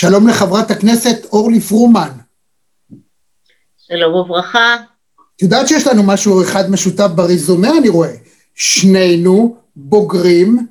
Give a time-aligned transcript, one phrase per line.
[0.00, 2.10] שלום לחברת הכנסת אורלי פרומן.
[3.78, 4.76] שלום וברכה.
[5.36, 8.12] את יודעת שיש לנו משהו אחד משותף בריזומה, אני רואה.
[8.54, 10.66] שנינו בוגרים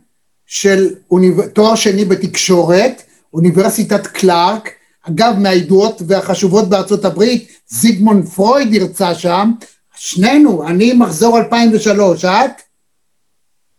[0.46, 1.47] של אוניב...
[1.47, 3.02] תואר שני בתקשורת,
[3.34, 4.70] אוניברסיטת קלארק,
[5.10, 9.52] אגב מהידועות והחשובות בארצות הברית, זיגמונד פרויד הרצה שם,
[9.96, 12.62] שנינו, אני מחזור 2003, את?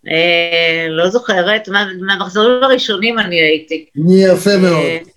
[0.09, 1.69] אה, לא זוכרת,
[2.01, 3.87] מהמחזורים הראשונים אני הייתי.
[4.09, 5.11] יפה מאוד.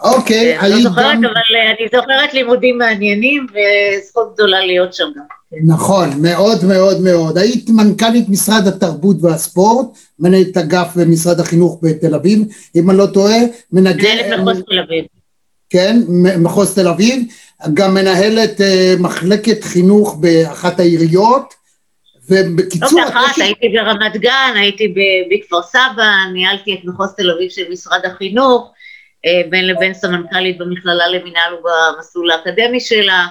[0.00, 0.74] אוקיי, היית...
[0.74, 5.22] לא זוכרת, אבל אה, אני זוכרת לימודים מעניינים וזכות גדולה להיות שם גם.
[5.66, 7.38] נכון, מאוד מאוד מאוד.
[7.38, 9.86] היית מנכ"לית משרד התרבות והספורט,
[10.18, 12.42] מנהלת אגף במשרד החינוך בתל אביב,
[12.76, 13.38] אם אני לא טועה,
[13.72, 13.98] מנהלת
[14.38, 15.04] מחוז תל אביב.
[15.70, 15.96] כן,
[16.38, 17.22] מחוז תל אביב,
[17.74, 18.60] גם מנהלת
[18.98, 21.54] מחלקת חינוך באחת העיריות,
[22.30, 23.00] ובקיצור...
[23.00, 24.94] לא באחת, הייתי ברמת גן, הייתי
[25.30, 28.72] בכפר סבא, ניהלתי את מחוז תל אביב של משרד החינוך,
[29.50, 33.26] בין לבין סמנכ"לית במכללה למינהל ובמסלול האקדמי שלה,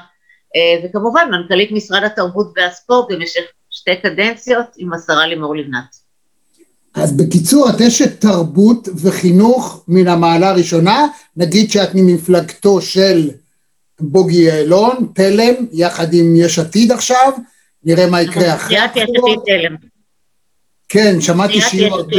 [0.56, 6.06] אה, וכמובן מנכ"לית משרד התרבות והספורט במשך שתי קדנציות עם השרה לימור לבנת.
[6.94, 13.30] אז בקיצור, את אשת תרבות וחינוך מן המעלה הראשונה, נגיד שאת ממפלגתו של
[14.00, 17.32] בוגי יעלון, תלם, יחד עם יש עתיד עכשיו,
[17.84, 19.46] נראה מה יקרה אחרי הבחירות.
[20.90, 22.16] כן, שמעתי שיהיו הרבה,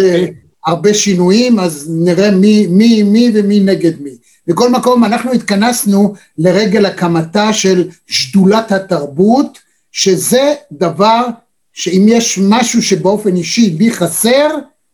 [0.66, 4.10] הרבה שינויים, אז נראה מי, מי מי ומי נגד מי.
[4.46, 9.58] בכל מקום, אנחנו התכנסנו לרגל הקמתה של שדולת התרבות,
[9.92, 11.26] שזה דבר
[11.72, 14.48] שאם יש משהו שבאופן אישי לי חסר,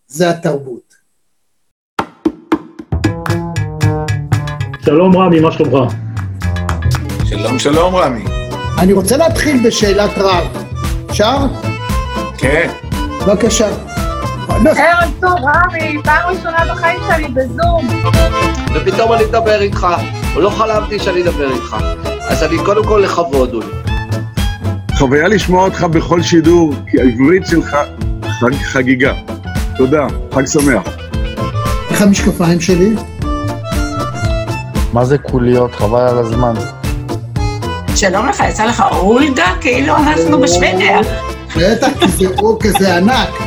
[0.07, 0.95] זה התרבות.
[4.85, 5.93] שלום רמי, מה שלומך?
[7.25, 8.25] שלום שלום רמי.
[8.79, 10.47] אני רוצה להתחיל בשאלת רב.
[11.11, 11.37] אפשר?
[12.39, 12.71] כן.
[13.27, 13.92] בבקשה.
[14.49, 17.89] ערב טוב, רמי, פעם ראשונה בחיים שלי בזום.
[18.75, 19.87] ופתאום אני אדבר איתך,
[20.37, 21.77] לא חלמתי שאני אדבר איתך.
[22.29, 23.67] אז אני קודם כל לכבוד, אולי.
[24.99, 27.77] חוויה לשמוע אותך בכל שידור, כי העברית שלך
[28.41, 29.13] חג חגיגה.
[29.77, 30.83] תודה, חג שמח.
[31.91, 32.95] איך המשקפיים שלי?
[34.93, 35.75] מה זה קוליות?
[35.75, 36.55] חבל על הזמן.
[37.97, 39.53] שלום לך, יצא לך אולגה?
[39.61, 40.99] כאילו אנחנו בשוודיה.
[41.57, 43.42] בטח, כי זה הוא כזה ענק.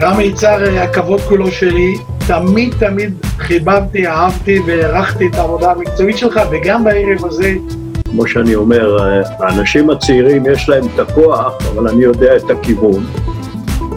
[0.00, 1.94] רמי יצהר, הכבוד כולו שלי,
[2.26, 7.54] תמיד תמיד חיבבתי, אהבתי והערכתי את העבודה המקצועית שלך, וגם בערב הזה,
[8.10, 8.96] כמו שאני אומר,
[9.38, 13.06] האנשים הצעירים יש להם את הכוח, אבל אני יודע את הכיוון.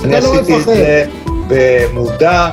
[0.04, 1.06] אני לא עשיתי את זה
[1.48, 2.50] במודע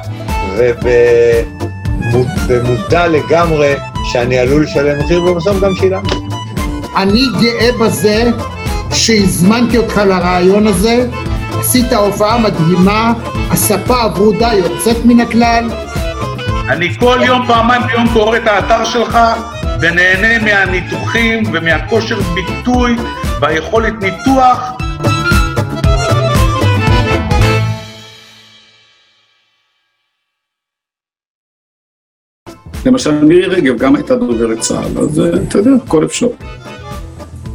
[2.46, 3.74] ובמודע לגמרי
[4.04, 6.14] שאני עלול לשלם מחיר, ובסוף גם שילמתי.
[6.96, 8.30] אני גאה בזה
[8.92, 11.06] שהזמנתי אותך לרעיון הזה,
[11.60, 13.12] עשית הופעה מדהימה,
[13.50, 15.70] הספה הברודה יוצאת מן הכלל.
[16.68, 19.18] אני כל יום, פעמיים ביום קורא את האתר שלך
[19.80, 22.96] ונהנה מהניתוחים ומהכושר ביטוי
[23.40, 24.72] והיכולת ניתוח
[32.86, 36.26] למשל מירי רגב גם הייתה דוברת צה"ל, אז אה, אתה יודע, הכל אפשר.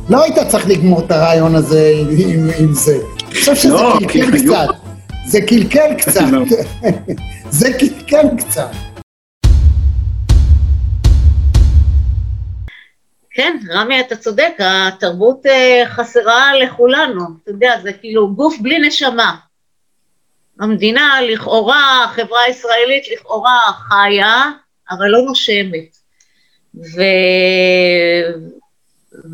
[0.09, 2.97] לא היית צריך לגמור את הרעיון הזה עם, עם זה.
[3.35, 4.67] אני חושב שזה לא, קלקל קצת.
[5.25, 6.21] זה קלקל קצת.
[6.31, 6.41] לא.
[7.59, 8.71] זה קלקל קצת.
[13.29, 17.21] כן, רמי, אתה צודק, התרבות אה, חסרה לכולנו.
[17.43, 19.35] אתה יודע, זה כאילו גוף בלי נשמה.
[20.59, 24.43] המדינה לכאורה, החברה הישראלית לכאורה חיה,
[24.91, 25.97] אבל לא נושמת.
[26.75, 27.01] ו...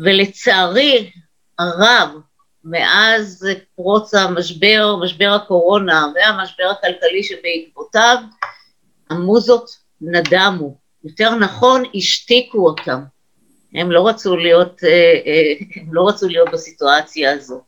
[0.04, 1.10] ולצערי
[1.58, 2.08] הרב,
[2.64, 3.46] מאז
[3.76, 8.16] פרוץ המשבר, משבר הקורונה והמשבר הכלכלי שבעקבותיו,
[9.10, 10.76] המוזות נדמו.
[11.04, 13.02] יותר נכון, השתיקו אותם.
[13.74, 14.90] הם לא רצו להיות, אה,
[15.26, 17.60] אה, הם לא רצו להיות בסיטואציה הזו.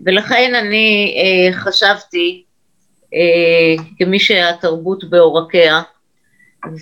[0.00, 2.42] ולכן אני אה, חשבתי,
[3.98, 5.82] כמי שהתרבות בעורקיה,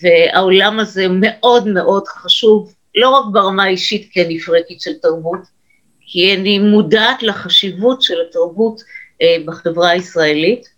[0.02, 5.38] והעולם הזה מאוד מאוד חשוב, לא רק ברמה האישית כנפרקת של תרבות,
[6.14, 8.82] כי אני מודעת לחשיבות של התרבות
[9.22, 10.68] אה, בחברה הישראלית.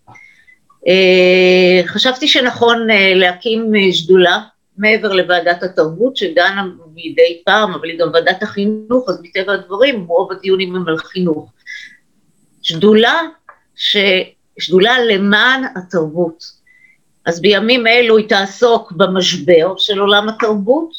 [0.89, 4.41] אה, חשבתי שנכון אה, להקים שדולה
[4.79, 10.33] מעבר לוועדת התרבות, שדנה מדי פעם, אבל היא גם ועדת החינוך, אז מטבע הדברים רוב
[10.33, 11.53] הדיונים הם על חינוך.
[12.63, 13.21] שדולה,
[13.75, 13.97] ש...
[14.59, 16.45] שדולה למען התרבות.
[17.27, 20.91] אז בימים אלו היא תעסוק במשבר של עולם התרבות,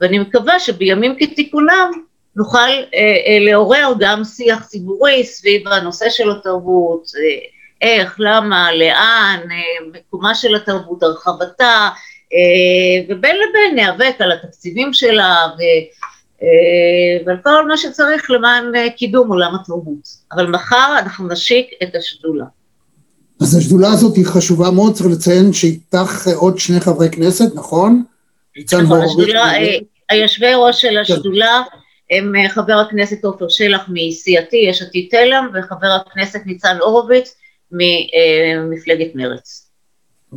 [0.00, 1.90] ואני מקווה שבימים כתיקונם
[2.36, 7.38] נוכל אה, אה, לעורר גם שיח ציבורי סביב הנושא של התרבות, אה,
[7.82, 11.88] איך, למה, לאן, אה, מקומה של התרבות, הרחבתה,
[12.34, 15.60] אה, ובין לבין ניאבק על התקציבים שלה ו,
[16.42, 20.08] אה, ועל כל מה שצריך למען אה, קידום עולם התרבות.
[20.32, 22.44] אבל מחר אנחנו נשיק את השדולה.
[23.40, 28.04] אז השדולה הזאת היא חשובה מאוד, צריך לציין שאיתך עוד שני חברי כנסת, נכון?
[28.72, 29.02] נכון.
[29.02, 29.52] השדולה,
[30.10, 31.62] היושבי ראש של השדולה
[32.12, 37.34] הם אה, חבר הכנסת עופר שלח מסיעתי, יש עתיד תלם, וחבר הכנסת ניצן הורוביץ
[37.70, 39.68] ממפלגת מרצ.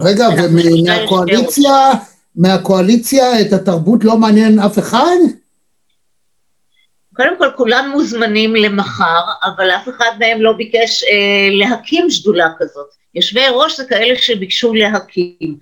[0.02, 1.72] רגע, אנחנו ומהקואליציה,
[2.36, 5.16] מהקואליציה את התרבות לא מעניין אף אחד?
[7.16, 12.88] קודם כל, כולם מוזמנים למחר, אבל אף אחד מהם לא ביקש אה, להקים שדולה כזאת.
[13.16, 15.58] יושבי ראש זה כאלה שביקשו להקים.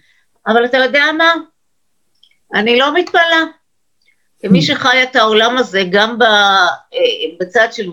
[0.48, 1.34] אבל אתה יודע מה?
[2.54, 3.44] אני לא מתפלאה.
[4.46, 6.68] כמי שחי את העולם הזה, גם אה,
[7.40, 7.90] בצד של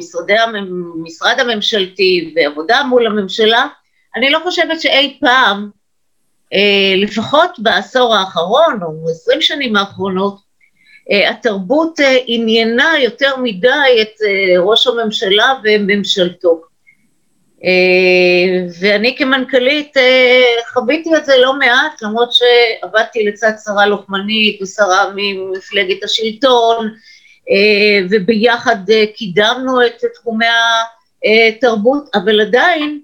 [1.02, 3.66] משרד הממשלתי ועבודה מול הממשלה,
[4.16, 5.70] אני לא חושבת שאי פעם,
[6.52, 10.36] אה, לפחות בעשור האחרון, או עשרים שנים האחרונות,
[11.10, 14.14] אה, התרבות עניינה יותר מדי את
[14.58, 16.69] ראש הממשלה וממשלתו.
[17.64, 20.42] אה, ואני כמנכ"לית אה,
[20.72, 26.88] חוויתי את זה לא מעט, למרות שעבדתי לצד שרה לוחמנית ושרה ממפלגת השלטון,
[27.50, 28.76] אה, וביחד
[29.14, 30.46] קידמנו את תחומי
[31.24, 33.00] התרבות, אבל עדיין,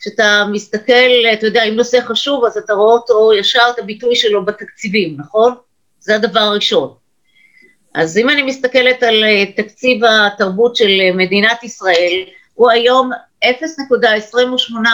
[0.00, 4.44] כשאתה מסתכל, אתה יודע, אם נושא חשוב, אז אתה רואה אותו ישר, את הביטוי שלו
[4.44, 5.54] בתקציבים, נכון?
[6.00, 6.94] זה הדבר הראשון.
[7.94, 9.24] אז אם אני מסתכלת על
[9.56, 12.24] תקציב התרבות של מדינת ישראל,
[12.54, 13.10] הוא היום
[13.44, 13.48] 0.28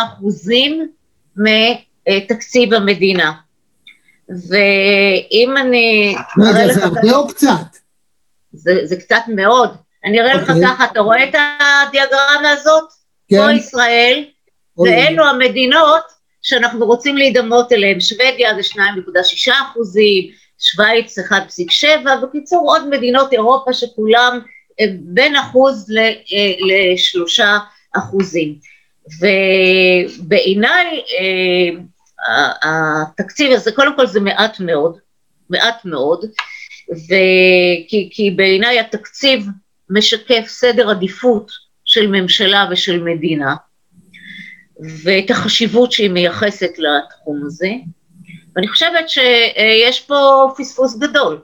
[0.04, 0.88] אחוזים
[1.36, 3.32] מתקציב המדינה.
[4.28, 6.14] ואם אני...
[6.38, 7.78] רגע, לך זה הרבה או קצת?
[8.52, 9.70] זה, זה קצת מאוד.
[10.04, 10.62] אני אראה לך אוקיי.
[10.62, 12.84] ככה, אתה רואה את הדיאגרמה הזאת?
[13.28, 13.36] כן.
[13.36, 14.24] פה ישראל,
[14.78, 16.02] אוי, ואלו המדינות
[16.42, 18.00] שאנחנו רוצים להידמות אליהן.
[18.00, 21.24] שוודיה זה 2.6 אחוזים, שווייץ 1.7,
[22.22, 24.40] בקיצור עוד מדינות אירופה שכולם
[24.80, 26.12] אה, בין אחוז אה,
[26.68, 27.58] לשלושה
[27.96, 28.54] אחוזים.
[30.20, 31.70] ובעיניי אה,
[32.62, 34.98] התקציב הזה, קודם כל זה מעט מאוד,
[35.50, 36.24] מעט מאוד,
[36.90, 39.46] וכי, כי בעיניי התקציב
[39.90, 41.50] משקף סדר עדיפות
[41.84, 43.54] של ממשלה ושל מדינה,
[45.04, 47.70] ואת החשיבות שהיא מייחסת לתחום הזה.
[48.56, 51.40] ואני חושבת שיש פה פספוס גדול.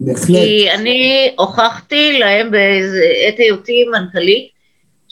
[0.00, 0.26] בהחלט.
[0.26, 4.48] כי אני הוכחתי להם בעת היותי מנכ"לית,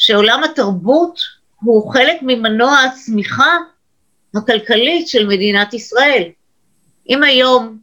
[0.06, 1.20] שעולם התרבות
[1.60, 3.56] הוא חלק ממנוע הצמיחה
[4.36, 6.22] הכלכלית של מדינת ישראל.
[7.08, 7.78] אם היום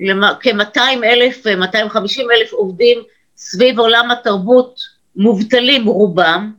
[0.00, 2.98] למ- כ-200 אלף, 250 אלף עובדים
[3.36, 4.80] סביב עולם התרבות
[5.16, 6.52] מובטלים רובם,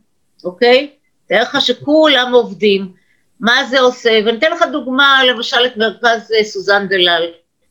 [0.43, 0.89] אוקיי?
[1.27, 2.91] תאר לך שכולם עובדים,
[3.39, 4.19] מה זה עושה?
[4.25, 7.23] ואני אתן לך דוגמה, למשל את מרכז אה, סוזן דלל.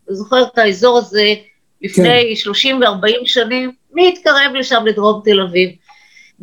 [0.05, 1.35] אתה זוכר את האזור הזה
[1.83, 3.73] לפני 30 ו-40 שנים?
[3.93, 5.71] מי התקרב לשם לדרום תל אביב?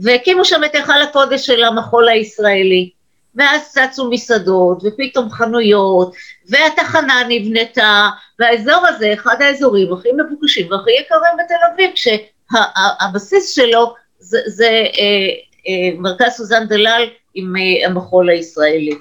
[0.03, 2.89] והקימו שם את היכל הקודש של המחול הישראלי.
[3.35, 6.13] ואז צצו מסעדות, ופתאום חנויות,
[6.49, 8.09] והתחנה נבנתה,
[8.39, 15.29] והאזור הזה, אחד האזורים הכי מבוקשים והכי יקרים בתל אביב, כשהבסיס שלו זה, זה אה,
[15.67, 17.03] אה, מרכז סוזן דלל
[17.33, 18.95] עם אה, המחול הישראלי.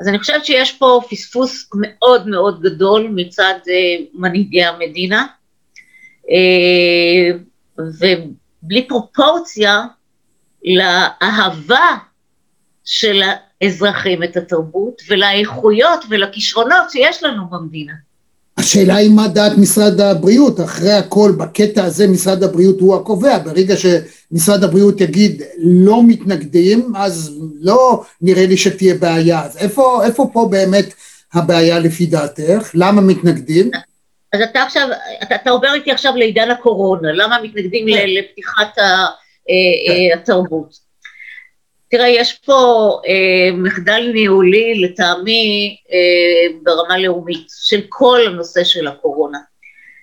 [0.00, 5.26] אז אני חושבת שיש פה פספוס מאוד מאוד גדול מצד אה, מנהיגי המדינה,
[6.30, 7.38] אה,
[7.78, 9.84] ובלי פרופורציה
[10.64, 11.96] לאהבה
[12.84, 13.22] של
[13.62, 17.92] האזרחים את התרבות ולאיכויות ולכישרונות שיש לנו במדינה.
[18.56, 23.74] השאלה היא מה דעת משרד הבריאות, אחרי הכל בקטע הזה משרד הבריאות הוא הקובע, ברגע
[23.76, 30.48] שמשרד הבריאות יגיד לא מתנגדים, אז לא נראה לי שתהיה בעיה, אז איפה, איפה פה
[30.50, 30.94] באמת
[31.32, 32.70] הבעיה לפי דעתך?
[32.74, 33.70] למה מתנגדים?
[34.32, 34.88] אז אתה עכשיו,
[35.22, 38.06] אתה, אתה עובר איתי עכשיו לעידן הקורונה, למה מתנגדים כן.
[38.08, 39.06] לפתיחת ה,
[40.14, 40.90] התרבות?
[41.90, 49.38] תראה, יש פה אה, מחדל ניהולי לטעמי אה, ברמה לאומית של כל הנושא של הקורונה,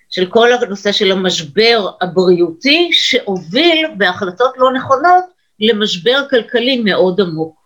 [0.10, 5.24] של כל הנושא של המשבר הבריאותי שהוביל בהחלטות לא נכונות
[5.60, 7.58] למשבר כלכלי מאוד עמוק.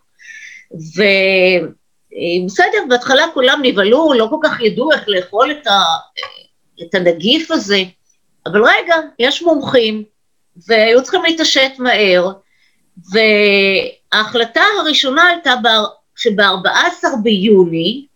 [2.42, 5.82] ובסדר, בהתחלה כולם נבהלו, לא כל כך ידעו איך לאכול את, ה,
[6.82, 7.82] את הנגיף הזה,
[8.46, 10.04] אבל רגע, יש מומחים,
[10.68, 12.32] והיו צריכים להתעשת מהר,
[13.12, 15.54] וההחלטה הראשונה הייתה
[16.16, 18.06] שב-14 ביוני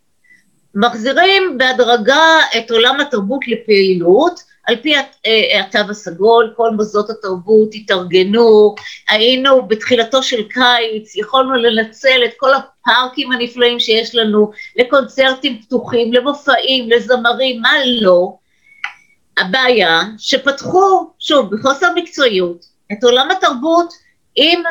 [0.74, 8.74] מחזירים בהדרגה את עולם התרבות לפעילות, על פי אה, התו הסגול, כל מוסדות התרבות התארגנו,
[9.08, 16.90] היינו בתחילתו של קיץ, יכולנו לנצל את כל הפארקים הנפלאים שיש לנו לקונצרטים פתוחים, למופעים,
[16.90, 18.36] לזמרים, מה לא.
[19.38, 23.94] הבעיה שפתחו, שוב, בחוסר מקצועיות, את עולם התרבות
[24.36, 24.62] עם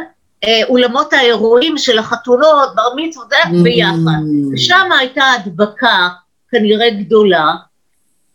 [0.43, 4.21] אה, אולמות האירועים של החתונות, בר מצוות, זה ביחד.
[4.53, 6.09] ושם הייתה הדבקה
[6.51, 7.53] כנראה גדולה.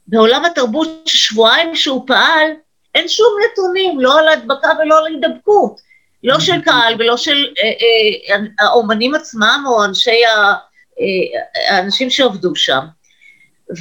[0.07, 2.49] בעולם התרבות, שבועיים שהוא פעל,
[2.95, 5.91] אין שום נתונים, לא על הדבקה ולא על הידבקות.
[6.25, 10.55] לא של קהל ולא של אה, אה, האומנים עצמם או אנשי ה,
[11.01, 12.81] אה, האנשים שעבדו שם.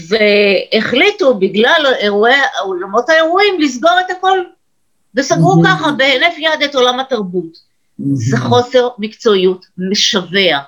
[0.08, 4.40] והחליטו בגלל אירועי, אולמות האירועים לסגור את הכל,
[5.16, 7.70] וסגרו ככה בהינף יד את עולם התרבות.
[8.14, 10.60] זה חוסר מקצועיות משווע.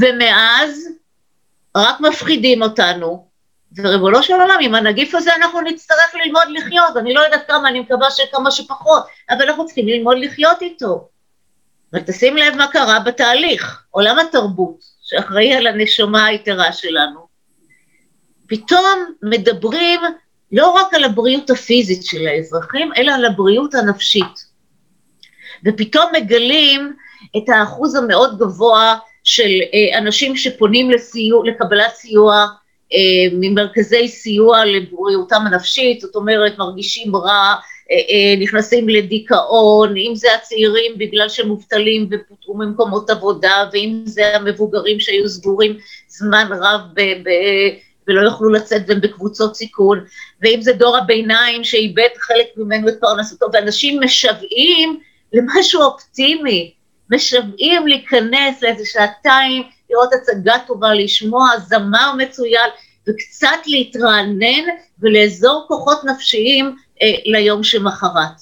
[0.00, 0.88] ומאז
[1.76, 3.26] רק מפחידים אותנו,
[3.76, 7.80] וריבונו של עולם, עם הנגיף הזה אנחנו נצטרך ללמוד לחיות, אני לא יודעת כמה, אני
[7.80, 11.08] מקווה שכמה שפחות, אבל אנחנו צריכים ללמוד לחיות איתו.
[11.92, 17.25] ותשים לב מה קרה בתהליך, עולם התרבות, שאחראי על הנשמה היתרה שלנו,
[18.48, 20.00] פתאום מדברים
[20.52, 24.46] לא רק על הבריאות הפיזית של האזרחים, אלא על הבריאות הנפשית.
[25.66, 26.92] ופתאום מגלים
[27.36, 32.46] את האחוז המאוד גבוה של אה, אנשים שפונים לסיוע, לקבלת סיוע
[32.92, 37.54] אה, ממרכזי סיוע לבריאותם הנפשית, זאת אומרת מרגישים רע,
[37.90, 44.36] אה, אה, נכנסים לדיכאון, אם זה הצעירים בגלל שהם מובטלים ופוטרו ממקומות עבודה, ואם זה
[44.36, 47.30] המבוגרים שהיו סגורים זמן רב ב, ב,
[48.08, 50.04] ולא יוכלו לצאת והם בקבוצות סיכון,
[50.42, 55.00] ואם זה דור הביניים שאיבד חלק ממנו את פרנסתו, ואנשים משוועים
[55.32, 56.72] למשהו אופטימי,
[57.10, 62.70] משוועים להיכנס לאיזה שעתיים, לראות הצגה טובה, לשמוע זמר מצוין,
[63.08, 64.64] וקצת להתרענן
[65.00, 68.40] ולאזור כוחות נפשיים אה, ליום שמחרת.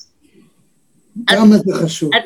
[1.26, 2.11] כמה זה חשוב.
[2.14, 2.23] אז,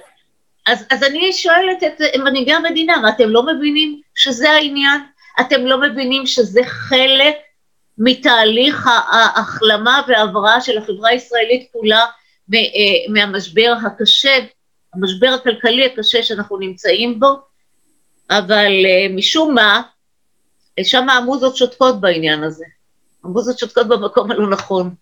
[0.66, 5.00] אז, אז אני שואלת את מנהיגי המדינה, מה אתם לא מבינים שזה העניין?
[5.40, 7.34] אתם לא מבינים שזה חלק
[7.98, 12.04] מתהליך ההחלמה וההבראה של החברה הישראלית כולה
[12.54, 12.60] אה,
[13.08, 14.38] מהמשבר הקשה,
[14.94, 17.28] המשבר הכלכלי הקשה שאנחנו נמצאים בו,
[18.30, 19.82] אבל אה, משום מה,
[20.82, 22.64] שם המוזות שותקות בעניין הזה.
[23.24, 24.94] המוזות שותקות במקום הלא נכון.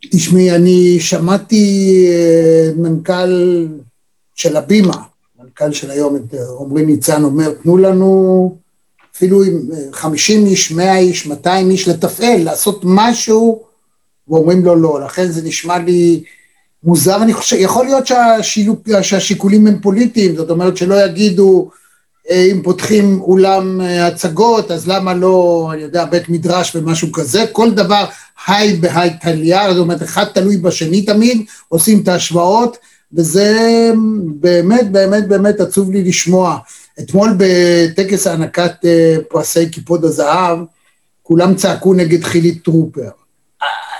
[0.00, 3.66] תשמעי, אני שמעתי אה, מנכ"ל
[4.34, 4.96] של הבימה,
[5.38, 8.56] מנכ"ל של היום, את עמרי ניצן, אומר, תנו לנו
[9.18, 9.60] אפילו עם
[9.92, 13.62] 50 איש, 100 איש, 200 איש לתפעל, לעשות משהו,
[14.28, 15.00] ואומרים לו לא.
[15.00, 16.22] לכן זה נשמע לי
[16.84, 21.70] מוזר, אני חושב, יכול להיות שהשילוק, שהשיקולים הם פוליטיים, זאת אומרת שלא יגידו
[22.30, 27.44] אה, אם פותחים אולם אה, הצגות, אז למה לא, אני יודע, בית מדרש ומשהו כזה,
[27.52, 28.04] כל דבר
[28.46, 32.76] היי בהיי טליה, זאת אומרת, אחד תלוי בשני תמיד, עושים את ההשוואות,
[33.12, 33.90] וזה
[34.40, 36.58] באמת, באמת, באמת עצוב לי לשמוע.
[37.00, 40.58] אתמול בטקס הענקת אה, פרסי כיפוד הזהב,
[41.22, 43.10] כולם צעקו נגד חילי טרופר.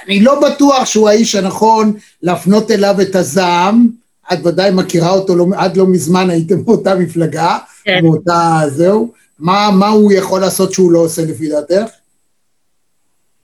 [0.06, 3.88] אני לא בטוח שהוא האיש הנכון להפנות אליו את הזעם,
[4.32, 7.98] את ודאי מכירה אותו, לא, עד לא מזמן הייתם באותה מפלגה, כן.
[8.02, 9.12] באותה זהו.
[9.38, 11.90] מה, מה הוא יכול לעשות שהוא לא עושה לפי דעתך?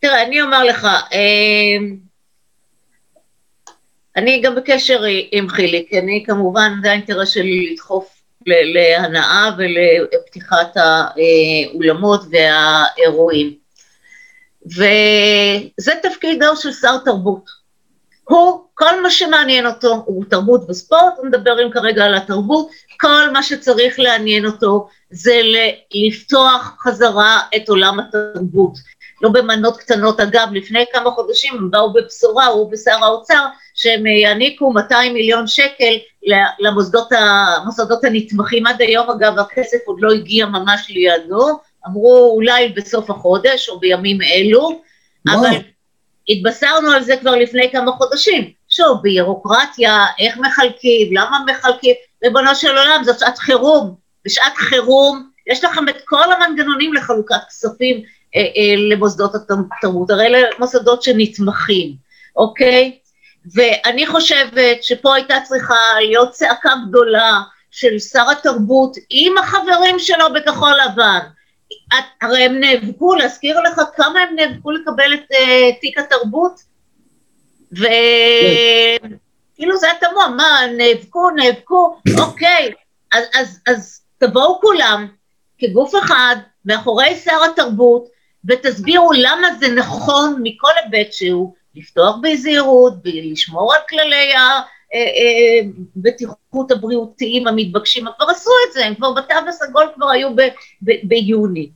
[0.00, 1.76] תראה, אני אומר לך, אה,
[4.16, 5.00] אני גם בקשר
[5.32, 8.13] עם חיליק, אני כמובן, זה האינטרס שלי לדחוף
[8.46, 13.54] להנאה ולפתיחת האולמות והאירועים.
[14.66, 17.64] וזה תפקידו של שר תרבות.
[18.28, 22.68] הוא, כל מה שמעניין אותו הוא תרבות וספורט, מדברים כרגע על התרבות,
[23.00, 25.40] כל מה שצריך לעניין אותו זה
[25.94, 28.72] לפתוח חזרה את עולם התרבות.
[29.22, 34.73] לא במנות קטנות, אגב, לפני כמה חודשים הם באו בבשורה, הוא ושר האוצר, שהם יעניקו
[34.73, 35.95] 200 מיליון שקל
[36.61, 38.66] למוסדות הנתמכים.
[38.66, 44.19] עד היום, אגב, הכסף עוד לא הגיע ממש לידו, אמרו אולי בסוף החודש או בימים
[44.23, 44.81] אלו,
[45.28, 45.38] וואו.
[45.38, 45.57] אבל
[46.28, 48.50] התבשרנו על זה כבר לפני כמה חודשים.
[48.69, 53.95] שוב, בירוקרטיה, איך מחלקים, למה מחלקים, ריבונו של עולם, זאת שעת חירום.
[54.25, 58.02] בשעת חירום יש לכם את כל המנגנונים לחלוקת כספים
[58.37, 61.95] אה, אה, למוסדות התרבות, הרי אלה מוסדות שנתמכים,
[62.37, 62.99] אוקיי?
[63.52, 70.72] ואני חושבת שפה הייתה צריכה להיות צעקה גדולה של שר התרבות עם החברים שלו בכחול
[70.86, 71.18] לבן,
[71.88, 76.60] את, הרי הם נאבקו, להזכיר לך כמה הם נאבקו לקבל את uh, תיק התרבות,
[77.72, 77.86] וכאילו
[79.76, 82.72] זה היה תמוה, מה, נאבקו, נאבקו, אוקיי,
[83.12, 85.08] אז, אז, אז תבואו כולם
[85.58, 88.08] כגוף אחד מאחורי שר התרבות,
[88.44, 94.33] ותסבירו למה זה נכון מכל היבט שהוא, לפתוח בזהירות, ולשמור על כללי
[95.97, 100.40] הבטיחות הבריאותיים המתבקשים, כבר עשו את זה, הם כבר בתו הסגול כבר היו ב,
[100.83, 101.71] ב, ביוני.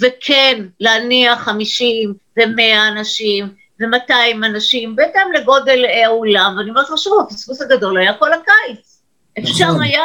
[0.00, 3.48] וכן, להניח 50 ו-100 אנשים
[3.80, 9.02] ו-200 אנשים, בהתאם לגודל האולם, ואני אומרת לך שוב, הפספוס הגדול היה כל הקיץ.
[9.38, 9.82] אפשר נכון.
[9.82, 10.04] היה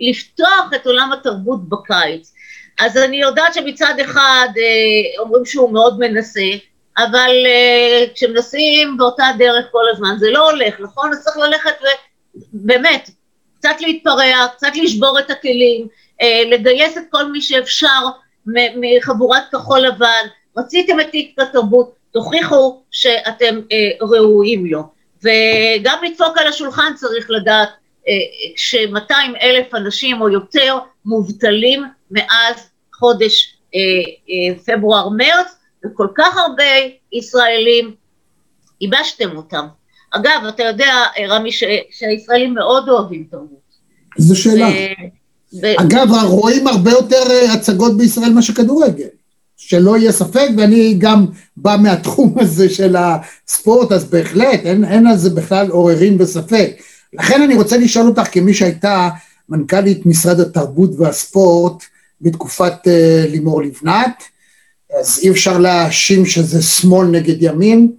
[0.00, 2.34] לפתוח את עולם התרבות בקיץ.
[2.78, 6.40] אז אני יודעת שמצד אחד אה, אומרים שהוא מאוד מנסה,
[6.98, 11.10] אבל אה, כשמנסים באותה דרך כל הזמן זה לא הולך, נכון?
[11.12, 11.74] אז צריך ללכת
[12.54, 13.10] ובאמת,
[13.58, 15.88] קצת להתפרע, קצת לשבור את הכלים,
[16.22, 18.00] אה, לגייס את כל מי שאפשר
[18.76, 24.82] מחבורת כחול לבן, רציתם את תיק התרבות, תוכיחו שאתם אה, ראויים לו.
[25.22, 27.68] וגם לדפוק על השולחן צריך לדעת
[28.56, 33.80] כש-200 אלף אנשים או יותר מובטלים מאז חודש אה,
[34.30, 36.64] אה, פברואר-מרץ, וכל כך הרבה
[37.12, 37.94] ישראלים,
[38.80, 39.66] ייבשתם אותם.
[40.10, 43.64] אגב, אתה יודע, אה, רמי, ש- שהישראלים מאוד אוהבים תרבות.
[44.18, 44.68] זו שאלה.
[44.68, 49.08] ו- ו- אגב, רואים הרבה יותר אה, הצגות בישראל מאשר כדורגל.
[49.56, 51.26] שלא יהיה ספק, ואני גם
[51.56, 56.70] בא מהתחום הזה של הספורט, אז בהחלט, אין, אין על זה בכלל עוררין וספק.
[57.12, 59.08] לכן אני רוצה לשאול אותך, כמי שהייתה
[59.48, 61.82] מנכ"לית משרד התרבות והספורט
[62.20, 64.22] בתקופת uh, לימור לבנת,
[65.00, 67.92] אז אי אפשר להאשים שזה שמאל נגד ימין.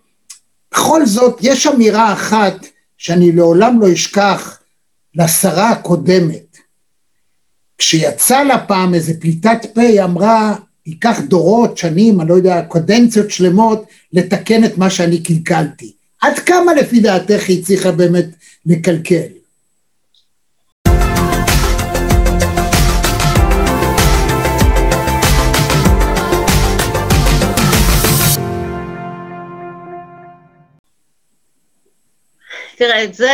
[0.72, 2.66] בכל זאת, יש אמירה אחת
[2.98, 4.60] שאני לעולם לא אשכח
[5.16, 6.58] לשרה הקודמת.
[7.78, 13.32] כשיצא לה פעם איזה פליטת פה, היא אמרה, ייקח דורות, שנים, אני לא יודע, קודנציות
[13.32, 15.92] שלמות, לתקן את מה שאני קלקלתי.
[16.22, 18.26] עד כמה לפי דעתך היא הצליחה באמת
[18.66, 19.26] לקלקל?
[32.78, 33.32] תראה, את זה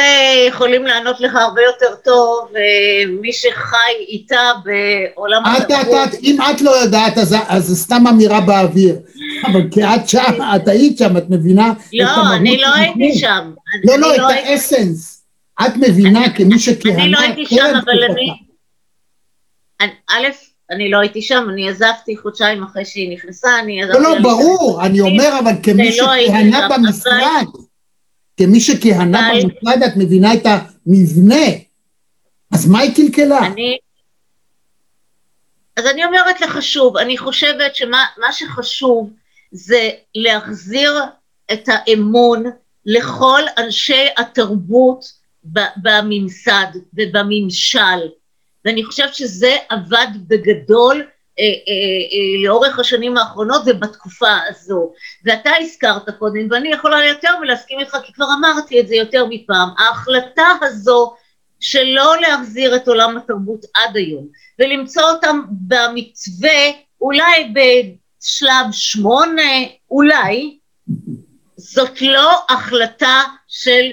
[0.48, 6.72] יכולים לענות לך הרבה יותר טוב אה, מי שחי איתה בעולם את, אם את לא
[6.72, 8.96] יודעת, אז זה סתם אמירה באוויר.
[9.46, 13.20] אבל כי את שם, את היית שם, את מבינה לא, אני לא הייתי.
[13.20, 13.52] שם.
[13.84, 15.24] לא, לא, את האסנס.
[15.66, 18.04] את מבינה כמי שכיהנה אני לא הייתי שם, אבל.
[18.04, 18.34] אני...
[20.10, 20.28] א',
[20.72, 24.00] אני לא הייתי שם, אני עזבתי חודשיים אחרי שהיא נכנסה, אני עזבתי...
[24.00, 27.46] לא, לא, ברור, אני אומר, אבל כמי הייתי שכיהנה במשרד,
[28.42, 31.46] כמי שכיהנה במשרד, את מבינה את המבנה.
[32.54, 33.40] אז מה היא קלקלה?
[33.40, 33.78] אני...
[35.78, 39.14] אז אני אומרת לך שוב, אני חושבת שמה מה שחשוב
[39.52, 40.94] זה להחזיר
[41.54, 42.44] את האמון
[42.86, 45.06] לכל אנשי התרבות
[45.78, 48.00] בממסד ובממשל,
[48.66, 51.08] ואני חושבת שזה עבד בגדול
[52.44, 54.94] לאורך השנים האחרונות ובתקופה הזו.
[55.26, 59.70] ואתה הזכרת קודם, ואני יכולה יותר ולהסכים איתך, כי כבר אמרתי את זה יותר מפעם,
[59.78, 61.16] ההחלטה הזו
[61.60, 64.28] שלא להחזיר את עולם התרבות עד היום,
[64.60, 66.60] ולמצוא אותם במתווה,
[67.02, 69.52] אולי בשלב שמונה,
[69.92, 70.58] אולי,
[71.58, 73.92] זאת לא החלטה של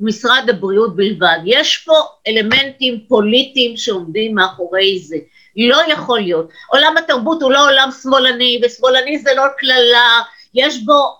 [0.00, 1.38] משרד הבריאות בלבד.
[1.44, 1.94] יש פה
[2.26, 5.16] אלמנטים פוליטיים שעומדים מאחורי זה.
[5.56, 6.50] לא יכול להיות.
[6.66, 10.22] עולם התרבות הוא לא עולם שמאלני, ושמאלני זה לא קללה,
[10.54, 11.16] יש בו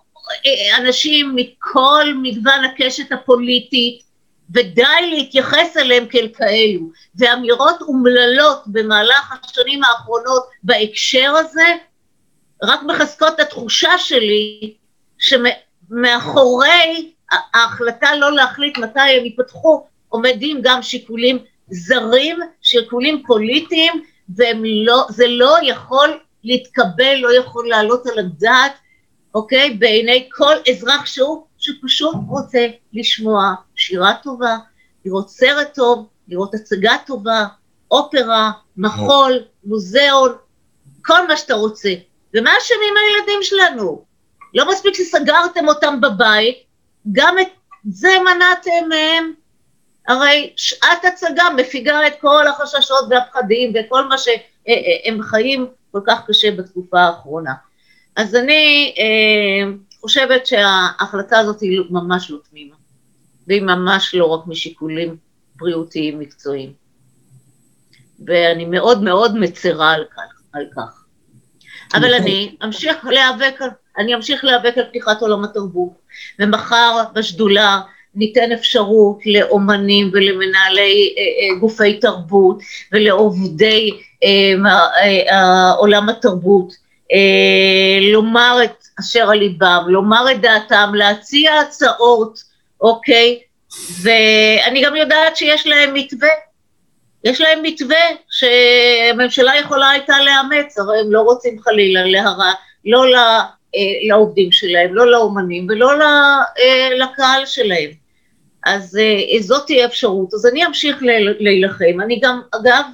[0.47, 4.03] אה, אנשים מכל מגוון הקשת הפוליטית,
[4.51, 6.81] ודי להתייחס אליהם כאל כאלו.
[7.17, 11.75] ואמירות אומללות במהלך השנים האחרונות בהקשר הזה,
[12.63, 14.75] רק מחזקות את התחושה שלי
[15.19, 21.39] שמאחורי ההחלטה לא להחליט מתי הם ייפתחו, עומדים גם שיקולים
[21.71, 23.93] זרים, שיקולים פוליטיים,
[24.31, 28.73] וזה לא יכול להתקבל, לא יכול לעלות על הדעת,
[29.35, 29.71] אוקיי?
[29.71, 34.57] בעיני כל אזרח שהוא, שפשוט רוצה לשמוע שירה טובה,
[35.05, 37.45] לראות סרט טוב, לראות הצגה טובה,
[37.91, 40.33] אופרה, מחול, מוזיאון,
[41.05, 41.91] כל מה שאתה רוצה.
[42.35, 44.05] ומה אשמים הילדים שלנו?
[44.55, 46.59] לא מספיק שסגרתם אותם בבית,
[47.13, 47.49] גם את
[47.85, 49.33] זה מנעתם מהם.
[50.09, 56.51] הרי שעת הצגה מפיגה את כל החששות והפחדים וכל מה שהם חיים כל כך קשה
[56.51, 57.53] בתקופה האחרונה.
[58.17, 62.77] אז אני אה, חושבת שההחלטה הזאת היא ממש לא תמימה,
[63.47, 65.17] והיא ממש לא רק משיקולים
[65.57, 66.73] בריאותיים מקצועיים.
[68.27, 70.43] ואני מאוד מאוד מצרה על כך.
[70.53, 71.05] על כך.
[71.95, 73.61] אבל אני אמשיך להיאבק,
[73.99, 75.93] אני אמשיך להיאבק על פתיחת עולם התרבות,
[76.39, 77.81] ומחר בשדולה
[78.15, 82.59] ניתן אפשרות לאומנים ולמנהלי אה, אה, גופי תרבות
[82.93, 83.91] ולעובדי
[84.25, 86.73] אה, עולם התרבות
[88.13, 92.39] לומר את אשר על ליבם, לומר את דעתם, להציע הצעות,
[92.81, 93.39] אוקיי?
[94.03, 96.29] ואני גם יודעת שיש להם מתווה.
[97.25, 102.53] יש להם מתווה שהממשלה יכולה הייתה לאמץ, הרי הם לא רוצים חלילה להרע,
[102.85, 103.05] לא
[104.09, 105.91] לעובדים שלהם, לא לאומנים ולא
[106.59, 107.91] אה, לקהל שלהם.
[108.67, 110.35] אז אה, זאת תהיה אפשרות.
[110.35, 110.97] אז אני אמשיך
[111.41, 112.01] להילחם.
[112.03, 112.85] אני גם, אגב,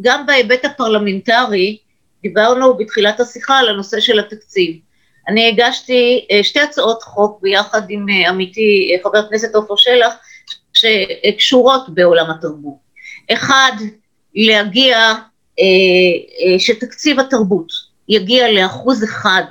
[0.00, 1.78] גם בהיבט הפרלמנטרי,
[2.22, 4.76] דיברנו בתחילת השיחה על הנושא של התקציב.
[5.28, 10.14] אני הגשתי אה, שתי הצעות חוק ביחד עם אה, עמיתי אה, חבר הכנסת עופר שלח,
[10.74, 12.86] שקשורות בעולם התרבות.
[13.32, 13.72] אחד,
[14.34, 15.14] להגיע,
[16.58, 17.66] שתקציב התרבות
[18.08, 19.42] יגיע לאחוז אחד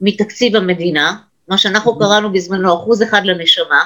[0.00, 1.16] מתקציב המדינה,
[1.48, 3.84] מה שאנחנו קראנו בזמנו אחוז אחד לנשמה,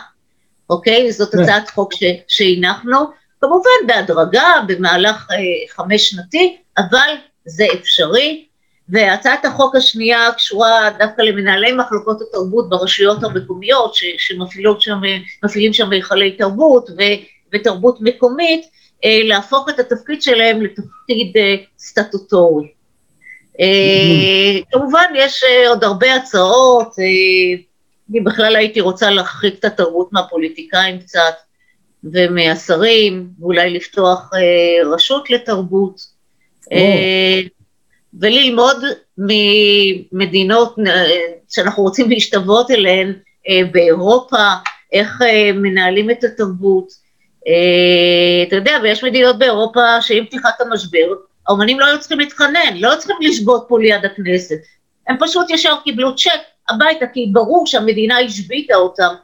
[0.70, 1.12] אוקיי?
[1.12, 1.38] זאת כן.
[1.38, 1.92] הצעת חוק
[2.29, 2.98] שהנחנו,
[3.40, 5.29] כמובן בהדרגה, במהלך
[5.70, 7.09] חמש שנתי, אבל
[7.44, 8.46] זה אפשרי,
[8.88, 15.00] והצעת החוק השנייה קשורה דווקא למנהלי מחלקות התרבות ברשויות המקומיות ש, שמפעילים שם,
[15.72, 17.03] שם היכלי תרבות ו,
[17.53, 18.64] ותרבות מקומית,
[19.05, 22.68] אה, להפוך את התפקיד שלהם לתפקיד אה, סטטוטורי.
[23.61, 27.62] אה, כמובן יש אה, עוד הרבה הצעות, אה,
[28.11, 31.35] אני בכלל הייתי רוצה להרחיק את התרבות מהפוליטיקאים קצת
[32.05, 34.31] ומהשרים, ואולי לפתוח
[34.85, 36.14] רשות לתרבות.
[38.21, 38.85] וללמוד
[39.19, 40.77] ממדינות
[41.49, 43.12] שאנחנו רוצים להשתוות אליהן
[43.73, 44.49] באירופה,
[44.93, 45.21] איך
[45.55, 46.88] מנהלים את התרבות.
[48.49, 51.14] אתה יודע, ויש מדינות באירופה שעם פתיחת המשבר,
[51.49, 54.59] האומנים לא היו צריכים להתחנן, לא היו צריכים לשבות פה ליד הכנסת.
[55.09, 56.31] הם פשוט ישר קיבלו צ'ק
[56.69, 59.15] הביתה, כי ברור שהמדינה השביתה אותם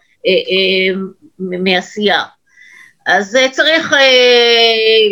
[1.39, 2.23] מעשייה.
[3.07, 3.99] אז אה, צריך אה,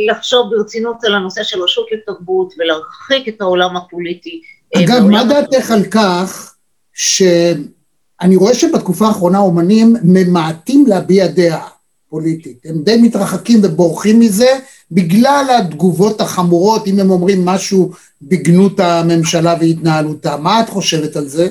[0.09, 4.41] לחשוב ברצינות על הנושא של רשות לתרבות ולהרחיק את העולם הפוליטי.
[4.77, 6.55] אה, אגב, מה דעתך על כך
[6.95, 11.69] שאני רואה שבתקופה האחרונה אומנים ממעטים להביע דעה
[12.11, 14.59] פוליטית, הם די מתרחקים ובורחים מזה
[14.91, 20.37] בגלל התגובות החמורות, אם הם אומרים משהו בגנות הממשלה והתנהלותה.
[20.37, 21.49] מה את חושבת על זה?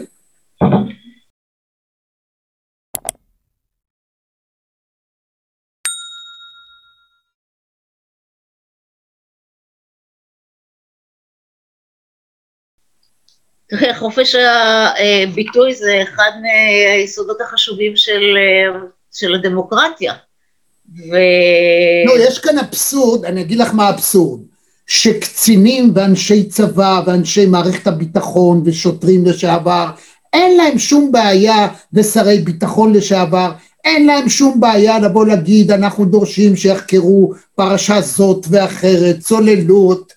[13.70, 18.22] תראה, חופש הביטוי זה אחד מהיסודות החשובים של,
[19.12, 20.14] של הדמוקרטיה.
[20.96, 21.16] ו...
[22.06, 24.40] לא, יש כאן אבסורד, אני אגיד לך מה האבסורד,
[24.88, 29.90] שקצינים ואנשי צבא ואנשי מערכת הביטחון ושוטרים לשעבר,
[30.34, 33.52] אין להם שום בעיה, ושרי ביטחון לשעבר,
[33.86, 40.14] אין להם שום בעיה לבוא להגיד, אנחנו דורשים שיחקרו פרשה זאת ואחרת, צוללות,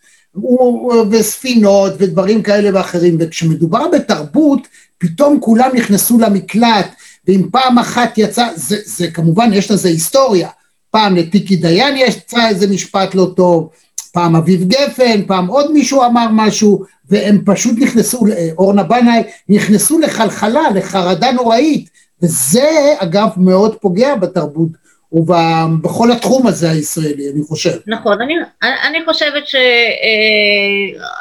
[1.11, 4.61] וספינות ודברים כאלה ואחרים, וכשמדובר בתרבות,
[4.99, 6.95] פתאום כולם נכנסו למקלט,
[7.27, 10.49] ואם פעם אחת יצא, זה, זה כמובן יש לזה היסטוריה,
[10.91, 13.71] פעם לטיקי דיין יצא איזה משפט לא טוב,
[14.13, 18.25] פעם אביב גפן, פעם עוד מישהו אמר משהו, והם פשוט נכנסו,
[18.59, 21.91] אורנה בנאי, נכנסו לחלחלה, לחרדה נוראית,
[22.23, 24.69] וזה אגב מאוד פוגע בתרבות
[25.13, 27.79] ובכל התחום הזה הישראלי, אני חושב.
[27.87, 29.43] נכון, אני, אני חושבת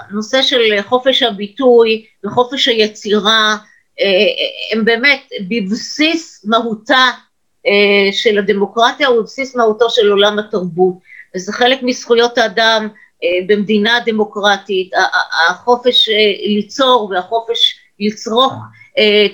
[0.10, 3.58] שהנושא של חופש הביטוי וחופש היצירה
[4.74, 7.06] הם באמת בבסיס מהותה
[8.12, 10.94] של הדמוקרטיה ובבסיס מהותו של עולם התרבות,
[11.36, 12.88] וזה חלק מזכויות האדם
[13.48, 14.92] במדינה דמוקרטית,
[15.50, 16.10] החופש
[16.46, 18.54] ליצור והחופש לצרוך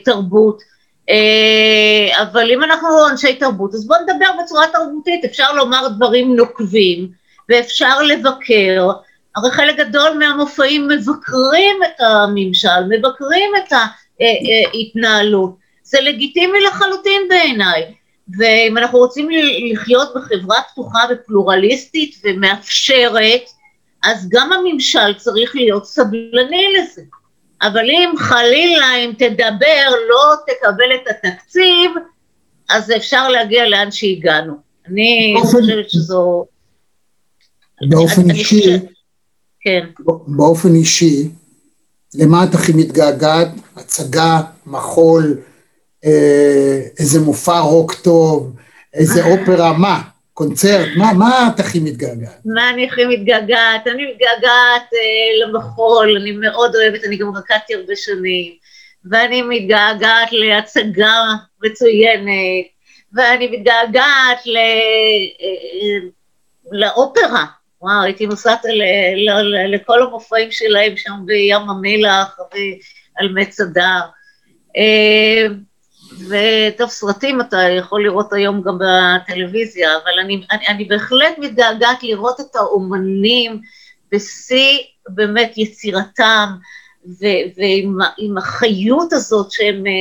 [0.05, 0.61] תרבות.
[1.09, 7.07] אה, אבל אם אנחנו אנשי תרבות, אז בואו נדבר בצורה תרבותית, אפשר לומר דברים נוקבים,
[7.49, 8.89] ואפשר לבקר,
[9.35, 13.73] הרי חלק גדול מהמופעים מבקרים את הממשל, מבקרים את
[14.73, 17.93] ההתנהלות, זה לגיטימי לחלוטין בעיניי,
[18.39, 19.29] ואם אנחנו רוצים
[19.71, 23.43] לחיות בחברה פתוחה ופלורליסטית ומאפשרת,
[24.03, 27.01] אז גם הממשל צריך להיות סבלני לזה.
[27.61, 31.91] אבל אם חלילה, אם תדבר, לא תקבל את התקציב,
[32.69, 34.53] אז אפשר להגיע לאן שהגענו.
[34.87, 36.45] אני באופן, חושבת שזו...
[37.89, 38.79] באופן אני, אישי, אני
[39.59, 39.85] כן.
[40.27, 41.29] באופן אישי,
[42.13, 43.47] למה את הכי מתגעגעת?
[43.75, 45.37] הצגה, מחול,
[46.99, 48.55] איזה מופע רוק טוב,
[48.93, 50.01] איזה אופרה, מה?
[50.33, 52.41] קונצרט, מה, מה את הכי מתגעגעת?
[52.45, 53.87] מה אני הכי מתגעגעת?
[53.87, 58.53] אני מתגעגעת אה, למחול, אני מאוד אוהבת, אני גם רקדתי הרבה שנים,
[59.11, 61.21] ואני מתגעגעת להצגה
[61.63, 62.65] מצוינת,
[63.13, 66.09] ואני מתגעגעת ל, אה,
[66.71, 67.45] לאופרה,
[67.81, 73.99] וואו, הייתי נוסעת ל- ל- ל- לכל המופעים שלהם שם בים המלח ועל מצדה.
[74.77, 75.47] אה,
[76.19, 82.39] וטוב, סרטים אתה יכול לראות היום גם בטלוויזיה, אבל אני, אני, אני בהחלט מתגעגעת לראות
[82.39, 83.61] את האומנים
[84.11, 84.77] בשיא
[85.09, 86.49] באמת יצירתם,
[87.07, 89.91] ו- ועם החיות הזאת שהם אה,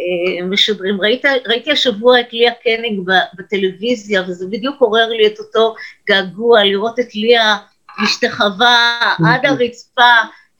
[0.00, 1.00] אה, משדרים.
[1.00, 5.74] ראית, ראיתי השבוע את ליה קניג ב- בטלוויזיה, וזה בדיוק עורר לי את אותו
[6.08, 7.56] געגוע, לראות את ליה
[8.02, 10.12] משתחווה עד הרצפה,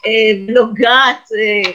[0.07, 1.73] אה, נוגעת אה,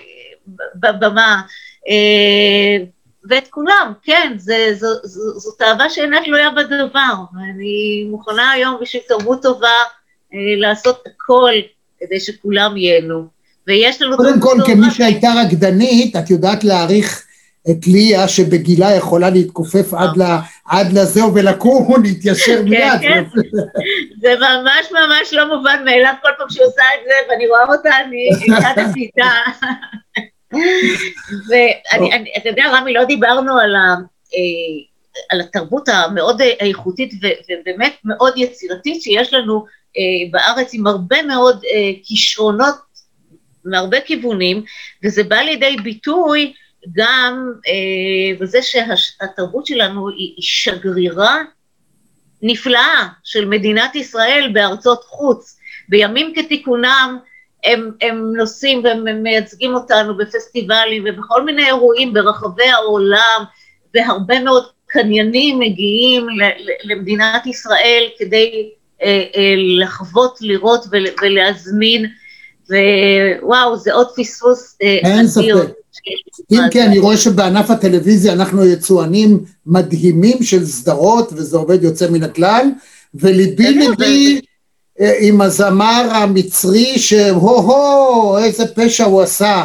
[0.75, 1.41] בבמה.
[1.89, 2.85] אה,
[3.29, 9.01] ואת כולם, כן, זה, זו, זו, זאת אהבה שאינה תלויה בדבר, ואני מוכנה היום בשביל
[9.07, 9.67] תרבות טובה
[10.33, 11.51] אה, לעשות הכל
[11.99, 13.27] כדי שכולם ייהנו.
[13.67, 14.17] ויש לנו...
[14.17, 17.23] קודם כל, כמי שהייתה רקדנית, את יודעת להעריך
[17.71, 23.01] את ליה, שבגילה יכולה להתכופף עד ל- עד לזהו ולקום ולהתיישר מיד.
[23.01, 23.23] כן.
[24.21, 27.89] זה ממש ממש לא מובן מאליו, כל פעם שהיא עושה את זה, ואני רואה אותה,
[28.05, 29.29] אני הקלטתי איתה.
[31.49, 33.79] ואני, אני- אתה יודע, רמי, לא דיברנו על, ה,
[34.35, 34.83] אה,
[35.29, 39.65] על התרבות המאוד איכותית ו- ובאמת מאוד יצירתית שיש לנו
[39.97, 42.75] אה, בארץ, עם הרבה מאוד אה, כישרונות
[43.65, 44.63] מהרבה כיוונים,
[45.03, 46.53] וזה בא לידי ביטוי
[46.93, 51.37] גם אה, בזה שהתרבות שלנו היא, היא שגרירה
[52.41, 55.57] נפלאה של מדינת ישראל בארצות חוץ.
[55.89, 57.17] בימים כתיקונם
[57.63, 63.43] הם, הם נוסעים והם מייצגים אותנו בפסטיבלים ובכל מיני אירועים ברחבי העולם,
[63.95, 66.27] והרבה מאוד קניינים מגיעים
[66.83, 68.69] למדינת ישראל כדי
[69.03, 72.05] אה, אה, לחוות, לראות ול, ולהזמין,
[73.41, 75.57] ווואו, זה עוד פספוס אה, אדיר.
[76.51, 76.59] אם.
[76.71, 82.67] כן, אני רואה שבענף הטלוויזיה אנחנו יצואנים מדהימים של סדרות, וזה עובד יוצא מן הכלל,
[83.15, 84.41] וליבי בסדר, ליבי
[85.19, 89.63] עם הזמר המצרי, שהו-הו, איזה פשע הוא עשה.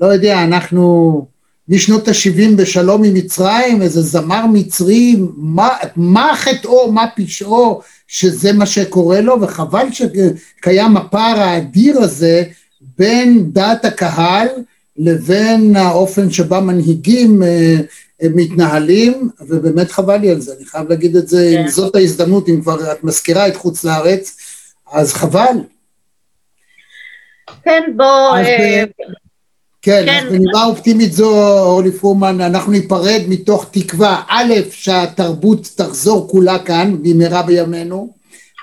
[0.00, 1.26] לא יודע, אנחנו
[1.68, 8.66] משנות ה-70 בשלום עם מצרים, איזה זמר מצרי, מה, מה חטאו, מה פשעו, שזה מה
[8.66, 12.42] שקורה לו, וחבל שקיים הפער האדיר הזה
[12.98, 14.46] בין דעת הקהל
[14.98, 17.76] לבין האופן שבה מנהיגים אה,
[18.22, 21.62] אה, מתנהלים, ובאמת חבל לי על זה, אני חייב להגיד את זה, כן.
[21.62, 24.36] אם זאת ההזדמנות, אם כבר את מזכירה את חוץ לארץ,
[24.92, 25.56] אז חבל.
[27.64, 28.84] כן, בוא, אז, אה,
[29.82, 30.26] כן, כן.
[30.26, 36.96] אז בנימה אופטימית זו, אורלי פרומן, אנחנו ניפרד מתוך תקווה, א', שהתרבות תחזור כולה כאן,
[37.02, 38.14] במהרה בימינו,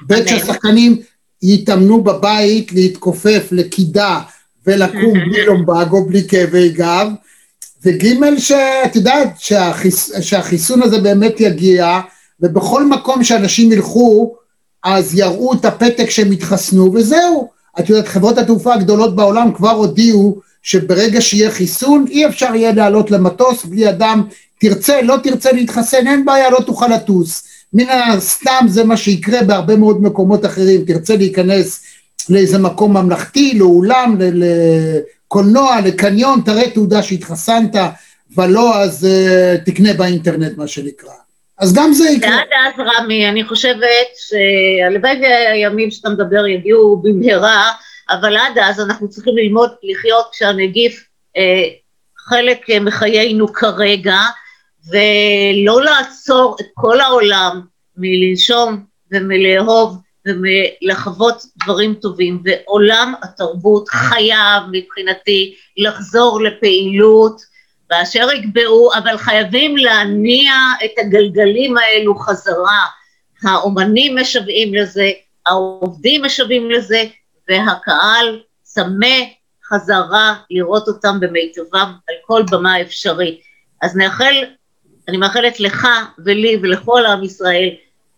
[0.07, 0.27] ב'.
[0.27, 1.01] שהשחקנים
[1.41, 4.21] יתאמנו בבית להתכופף לקידה
[4.67, 7.07] ולקום בלי לומבגו, בלי כאבי גב,
[7.85, 11.99] וג' שאת יודעת שהחיס, שהחיסון הזה באמת יגיע,
[12.39, 14.35] ובכל מקום שאנשים ילכו,
[14.83, 17.49] אז יראו את הפתק שהם התחסנו, וזהו.
[17.79, 23.11] את יודעת, חברות התעופה הגדולות בעולם כבר הודיעו שברגע שיהיה חיסון, אי אפשר יהיה לעלות
[23.11, 24.23] למטוס בלי אדם,
[24.59, 27.43] תרצה, לא תרצה להתחסן, אין בעיה, לא תוכל לטוס.
[27.73, 31.83] מן הסתם זה מה שיקרה בהרבה מאוד מקומות אחרים, תרצה להיכנס
[32.29, 37.75] לאיזה מקום ממלכתי, לאולם, לקולנוע, לקניון, תראה תעודה שהתחסנת,
[38.37, 41.13] ולא אז uh, תקנה באינטרנט מה שנקרא.
[41.59, 42.31] אז גם זה יקרה.
[42.31, 47.71] ועד אז, רמי, אני חושבת שהלוואי והימים שאתה מדבר יגיעו במהרה,
[48.09, 51.63] אבל עד אז אנחנו צריכים ללמוד לחיות כשהנגיף אה,
[52.17, 54.17] חלק מחיינו כרגע,
[54.87, 57.61] ולא לעצור את כל העולם
[57.97, 67.52] מלנשום ומלאהוב ומלחוות דברים טובים, ועולם התרבות חייב מבחינתי לחזור לפעילות
[67.93, 70.53] באשר יקבעו, אבל חייבים להניע
[70.85, 72.85] את הגלגלים האלו חזרה.
[73.43, 75.11] האומנים משוועים לזה,
[75.45, 77.03] העובדים משוועים לזה,
[77.49, 79.17] והקהל צמא
[79.69, 83.41] חזרה לראות אותם במיטבם על כל במה אפשרית.
[83.81, 84.35] אז נאחל,
[85.07, 85.87] אני מאחלת לך
[86.25, 87.69] ולי ולכל עם ישראל,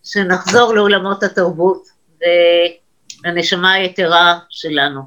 [0.04, 1.88] שנחזור לעולמות התרבות
[3.26, 5.02] ולנשמה היתרה שלנו.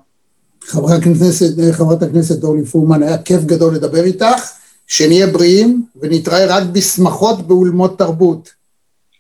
[0.65, 4.58] חברת הכנסת, חברת הכנסת אורלי פורמן, היה כיף גדול לדבר איתך,
[4.89, 8.53] שנהיה בריאים ונתראה רק בשמחות באולמות תרבות.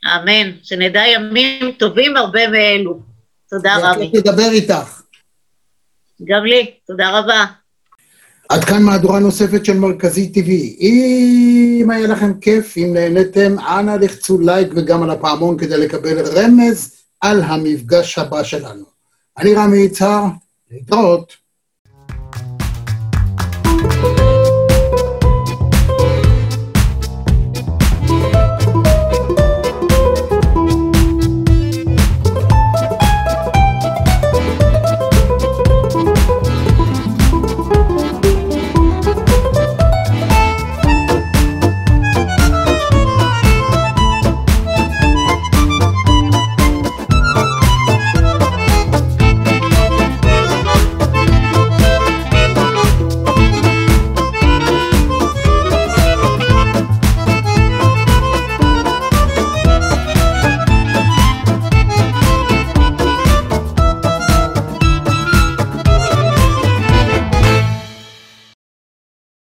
[0.07, 3.00] אמן, שנדע ימים טובים הרבה מאלו.
[3.50, 4.11] תודה היה רבי.
[4.12, 5.02] כיף לדבר איתך.
[6.24, 7.44] גם לי, תודה רבה.
[8.48, 10.50] עד כאן מהדורה נוספת של מרכזי TV.
[10.81, 16.96] אם היה לכם כיף, אם נהניתם, אנא לחצו לייק וגם על הפעמון כדי לקבל רמז
[17.20, 18.85] על המפגש הבא שלנו.
[19.38, 20.24] אני רמי יצהר,
[20.70, 21.47] להתראות.